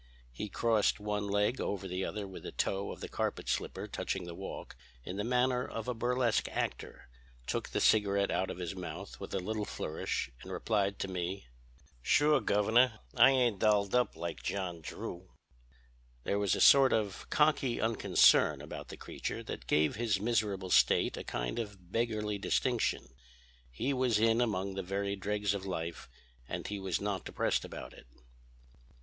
"He 0.31 0.49
crossed 0.49 0.99
one 0.99 1.27
leg 1.27 1.61
over 1.61 1.87
the 1.87 2.03
other 2.05 2.27
with 2.27 2.41
the 2.41 2.51
toe 2.51 2.91
of 2.91 3.01
the 3.01 3.07
carpet 3.07 3.47
slipper 3.47 3.87
touching 3.87 4.23
the 4.25 4.33
walk, 4.33 4.75
in 5.03 5.17
the 5.17 5.23
manner 5.23 5.63
of 5.63 5.87
a 5.87 5.93
burlesque 5.93 6.47
actor, 6.49 7.07
took 7.45 7.69
the 7.69 7.79
cigarette 7.79 8.31
out 8.31 8.49
of 8.49 8.57
his 8.57 8.75
mouth 8.75 9.19
with 9.19 9.31
a 9.35 9.39
little 9.39 9.63
flourish, 9.63 10.31
and 10.41 10.51
replied 10.51 10.97
to 10.97 11.07
me: 11.07 11.45
"'Sure, 12.01 12.41
Governor, 12.41 12.99
I 13.15 13.29
ain't 13.29 13.59
dolled 13.59 13.93
up 13.93 14.17
like 14.17 14.41
John 14.41 14.81
Drew.' 14.81 15.33
"There 16.23 16.39
was 16.39 16.55
a 16.55 16.61
sort 16.61 16.93
of 16.93 17.29
cocky 17.29 17.79
unconcern 17.79 18.59
about 18.59 18.87
the 18.87 18.97
creature 18.97 19.43
that 19.43 19.67
gave 19.67 19.97
his 19.97 20.19
miserable 20.19 20.71
state 20.71 21.15
a 21.15 21.23
kind 21.23 21.59
of 21.59 21.91
beggarly 21.91 22.39
distinction. 22.39 23.07
He 23.69 23.93
was 23.93 24.17
in 24.17 24.41
among 24.41 24.73
the 24.73 24.81
very 24.81 25.15
dregs 25.15 25.53
of 25.53 25.67
life, 25.67 26.09
and 26.49 26.65
he 26.65 26.79
was 26.79 26.99
not 26.99 27.23
depressed 27.23 27.63
about 27.63 27.93
it. 27.93 28.07